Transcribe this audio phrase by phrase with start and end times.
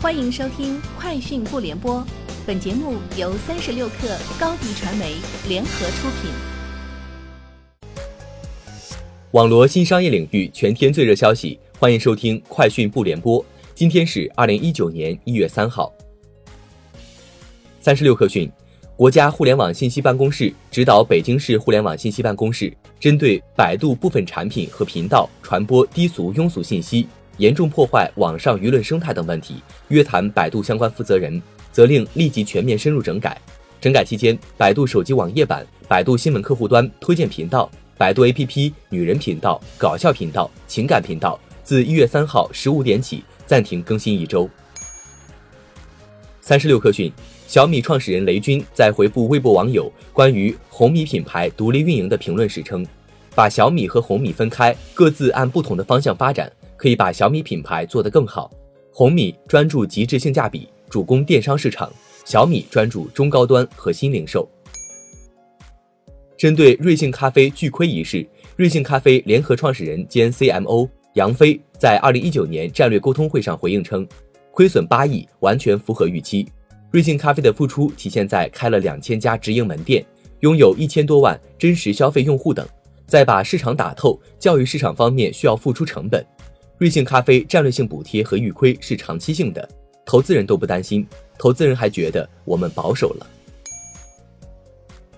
[0.00, 1.96] 欢迎收听《快讯不联播》，
[2.46, 5.16] 本节目由三十六克高低传媒
[5.48, 6.30] 联合出品。
[9.32, 13.42] 网罗新商业领域全天最热消息，欢迎收听《快讯不联播》。
[13.74, 15.92] 今天是二零一九年一月三号。
[17.80, 18.48] 三十六克讯，
[18.94, 27.08] 国家互联网信息办公室指导北京市互联网信息办公室，针对百度部分产品和频道传播低俗庸俗信息。
[27.38, 31.40] 严重破坏网上舆论生态等问题，约谈百度相关负责人，
[31.72, 33.40] 责令立即全面深入整改。
[33.80, 44.50] 整改期间，百度手机网页版、百度新闻客户端、推荐频道、百度 APP 女人频道、搞笑频道、情感频道自一月三号十五点起暂停更新一周。
[46.40, 47.12] 三十六氪讯，
[47.46, 52.84] 小米创始人雷军在回复微博网友关于红米品牌独立运营的评论时称，
[53.32, 56.50] 把小米和红米分开，各自按不同的方向发展。
[56.78, 58.50] 可以把小米品牌做得更好。
[58.90, 61.90] 红米专注极致性价比，主攻电商市场；
[62.24, 64.48] 小米专注中高端和新零售。
[66.36, 74.06] 针对瑞幸咖啡巨亏一事，瑞幸咖啡联合创始人兼 CMO 杨飞在二零一九年战略沟通会上回应称，
[74.52, 76.46] 亏损八亿完全符合预期。
[76.90, 80.04] 瑞幸咖啡的付出体现在开了两千家直营门店，
[80.40, 82.66] 拥有一千多万真实消费用户等，
[83.06, 86.24] 在把市场打透、教育市场方面需要付出成本。
[86.78, 89.68] 瑞幸咖啡战略性补贴和预亏是长期性的，
[90.04, 91.04] 投资人都不担心，
[91.36, 93.26] 投资人还觉得我们保守了。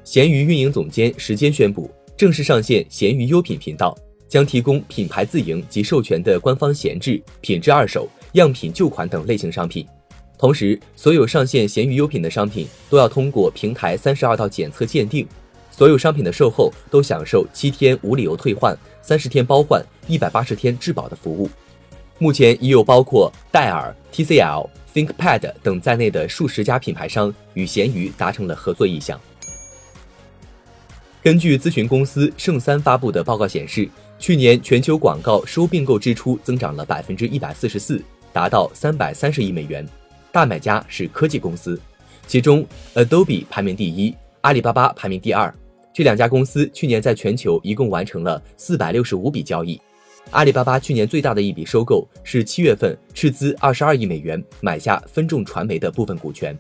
[0.03, 3.95] 闲鱼运营总监时间宣布，正式上线闲鱼优品频道，
[4.27, 9.87] 将提供品牌自营及授权的官方闲置、品质二手、样品旧款等类型商品。
[10.39, 15.29] 同时，所有上线闲鱼优品的商品都要通过平台三十二道检测鉴定。
[15.81, 21.49] 所有商品的售后都享受七天无理由退换、三十天包换、一百八十天质保的服务。
[22.19, 29.19] 目前已有包括戴尔、TCL、ThinkPad 等在内的数十家品牌商与闲鱼达成了合作意向。
[31.23, 33.89] 根据咨询公司圣三发布的报告显示，
[34.19, 38.05] 去年全球广告收并购支出增长了百分之一百四十四，
[38.35, 39.89] 达到三百三十亿美元。
[40.31, 41.81] 大买家是科技公司，
[42.27, 45.51] 其中 Adobe 排名第一，阿里巴巴排名第二。
[45.93, 49.81] 这两家公司去年在全球一共完成了四百六十五笔交易。
[50.31, 56.57] 阿里巴巴去年最大的一笔收购是七月份斥资二十二亿美元买下分众传媒的部分股权。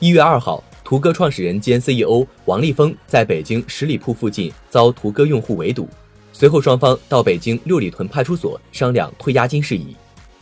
[0.00, 5.88] 一月二号，途歌创始人兼 CEO 王立峰在北京十里铺附近遭途歌用户围堵，
[6.32, 9.94] 随后双方到北京六里屯派出所商量退押金事宜。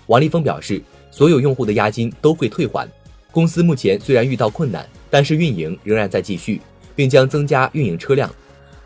[0.07, 2.89] 王立峰表示，所有用户的押金都会退还。
[3.31, 6.63] 公司目前虽然遇到困难，但是运营仍然在继续。
[6.97, 8.29] 并将增加运营车辆。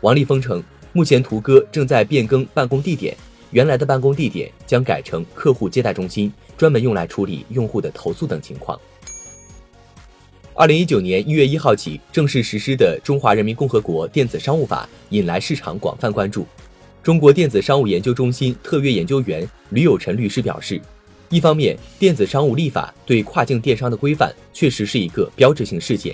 [0.01, 0.61] 王立峰称，
[0.93, 3.17] 目前途歌正在变更办公地点，
[3.49, 8.79] 原来的办公地点将改成客户接待中心，专门用来处理用户的投诉等情况。
[10.53, 16.45] 二零一九年一月一号起正式实施的《中华人民共和国电子商务法》引来市场广泛关注。
[17.01, 20.79] 中国电子商务研究中心特约研究员吕有臣律师表示，
[21.29, 26.13] 一方面，电子商务立法对跨境电商的规范确实是一个标志性事件；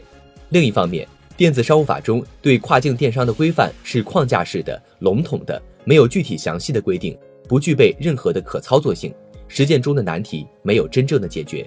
[0.49, 1.05] 另一方面，
[1.37, 7.15] 电子商务法中对跨境电商的规范是框架式的、笼统的，没有具体详细的规定，
[7.47, 9.13] 不具备任何的可操作性，
[9.47, 11.63] 实践中的难题没有真正的解决。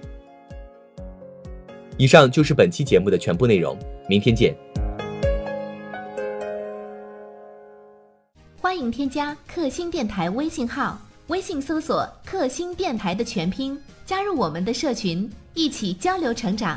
[1.96, 3.78] 以上就是本期节目的全部内容，
[4.08, 4.52] 明天见。
[8.60, 16.76] 欢迎添加克星电台微信号，微信搜索“克星电台”的全拼，加入我们的社群，一起交流成长。